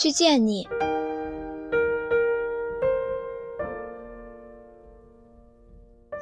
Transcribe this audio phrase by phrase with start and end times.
[0.00, 0.66] 去见你。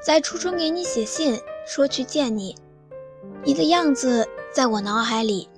[0.05, 2.57] 在初春给你写信，说去见你，
[3.45, 5.49] 你的样子在我脑海里，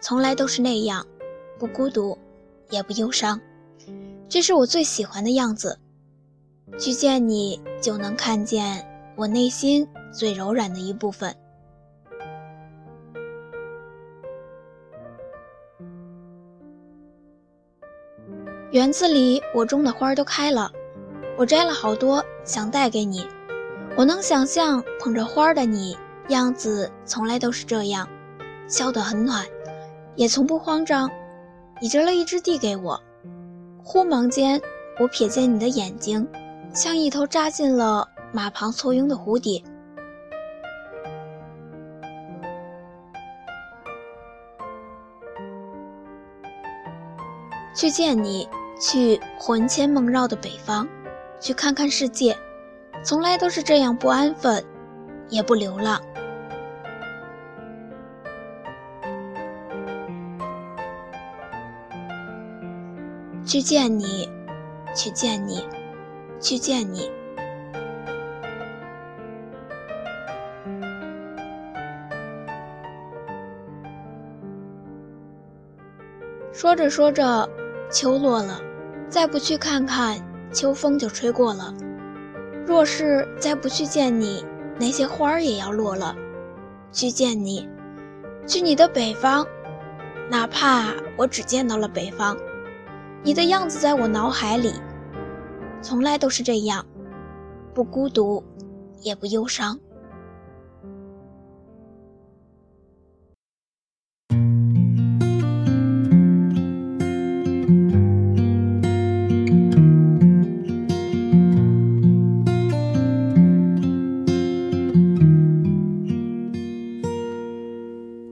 [0.00, 1.06] 从来都是那样，
[1.58, 2.16] 不孤独，
[2.70, 3.38] 也不忧伤，
[4.26, 5.78] 这是我最喜欢的样子。
[6.78, 11.36] 去见你，就能看见我内心最柔软的一部分。
[18.76, 20.70] 园子里我种的花都开了，
[21.38, 23.26] 我摘了好多，想带给你。
[23.96, 25.96] 我能想象捧着花的你，
[26.28, 28.06] 样子从来都是这样，
[28.68, 29.46] 笑得很暖，
[30.14, 31.10] 也从不慌张。
[31.80, 33.02] 你折了一支递给我，
[33.82, 34.60] 忽忙间，
[35.00, 36.28] 我瞥见你的眼睛，
[36.74, 39.62] 像一头扎进了马旁簇拥的蝴蝶。
[47.74, 48.46] 去见你，
[48.78, 50.86] 去魂牵梦绕的北方，
[51.40, 52.36] 去看看世界。
[53.04, 54.64] 从来都是这样不安分，
[55.28, 56.00] 也不流浪。
[63.44, 64.28] 去见你，
[64.94, 65.64] 去见你，
[66.40, 67.10] 去见你。
[76.52, 77.48] 说着说着，
[77.88, 78.60] 秋落了，
[79.08, 80.18] 再不去看看，
[80.52, 81.72] 秋风就吹过了。
[82.66, 84.44] 若是再不去见你，
[84.78, 86.16] 那些花儿也要落了。
[86.92, 87.68] 去见你，
[88.46, 89.46] 去你的北方，
[90.28, 92.36] 哪怕我只见到了北方，
[93.22, 94.72] 你的样子在我脑海里，
[95.80, 96.84] 从来都是这样，
[97.74, 98.42] 不孤独，
[99.02, 99.78] 也不忧伤。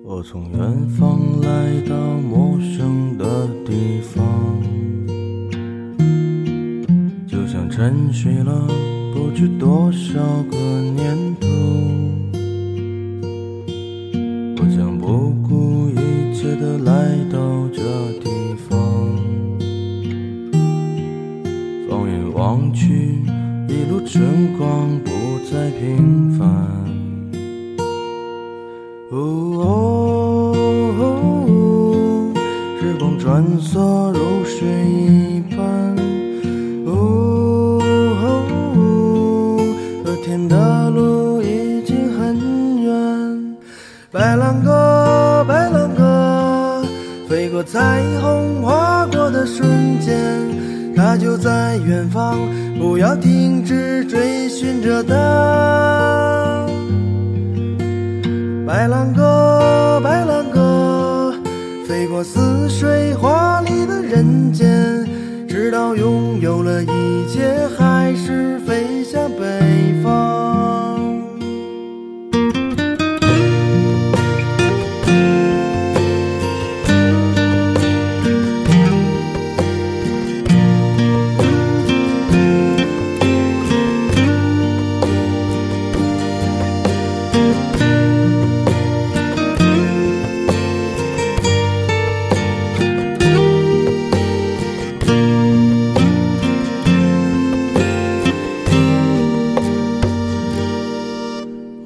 [0.06, 4.22] 我从远方来到陌生的地方，
[7.26, 8.68] 就像沉睡了
[9.14, 10.20] 不知多少
[10.50, 11.48] 个年头，
[14.58, 17.80] 我将不顾一切的来到这
[18.20, 18.28] 地
[18.68, 18.78] 方。
[21.88, 23.22] 放眼望去，
[23.70, 25.10] 一路春光不
[25.50, 26.44] 再平凡。
[29.10, 29.43] 哦，
[33.34, 35.58] 穿梭如水一般。
[36.86, 37.80] 哦，
[40.04, 43.56] 昨天的路已经很远，
[44.12, 46.84] 白兰鸽，白兰鸽，
[47.28, 52.38] 飞过彩虹，划过的瞬间，它就在远方，
[52.78, 56.63] 不要停止追寻着它。
[62.68, 65.06] 水华里的人间，
[65.48, 67.66] 直到拥有了一切，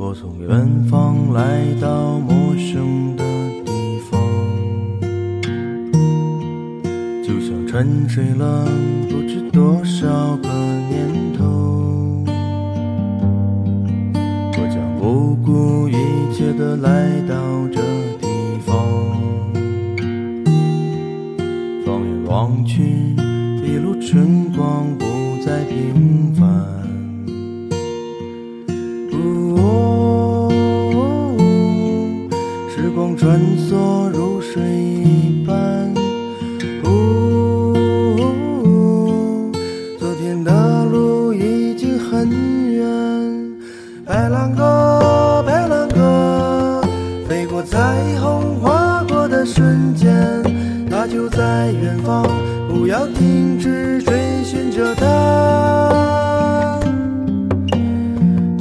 [0.08, 0.48] 我从远
[0.84, 3.22] 方来到陌生的
[3.66, 4.18] 地方，
[7.22, 8.64] 就像沉睡了
[9.10, 10.48] 不知多少个
[10.88, 12.24] 年头，
[14.56, 15.92] 我将不顾一
[16.32, 17.82] 切的来到这
[18.18, 18.26] 地
[18.64, 18.74] 方。
[21.84, 22.82] 放眼望去，
[23.62, 25.04] 一路春光不
[25.44, 26.87] 再平凡。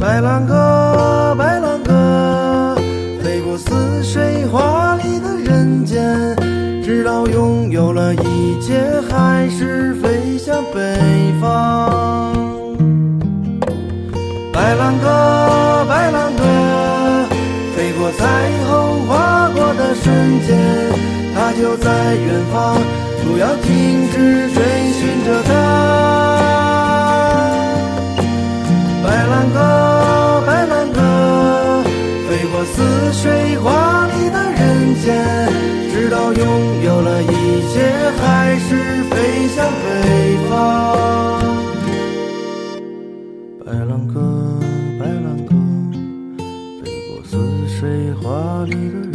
[0.08, 2.78] 白兰鸽，白兰鸽，
[3.22, 6.34] 飞过似水华丽的人间，
[6.82, 8.80] 直到拥有了一切，
[9.12, 10.80] 还是飞向北
[11.42, 12.34] 方。
[14.54, 16.44] 白兰鸽，白兰鸽，
[17.76, 18.26] 飞过彩
[18.66, 20.58] 虹划过的瞬间，
[21.36, 22.78] 它就在远方，
[23.26, 24.64] 不要停止追
[24.94, 25.52] 寻着它。
[29.04, 29.97] 白兰鸽。
[32.74, 35.06] 似水华丽的人间，
[35.92, 36.44] 直到拥
[36.84, 37.26] 有了一
[37.74, 37.76] 切，
[38.20, 38.70] 还是
[39.10, 39.88] 飞向北
[40.50, 40.52] 方。
[43.66, 44.16] 白兰鸽，
[45.00, 45.50] 白兰鸽，
[46.84, 47.32] 飞过似
[47.68, 48.26] 水华
[48.66, 49.07] 丽的。